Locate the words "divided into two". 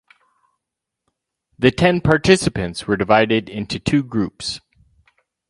2.97-4.01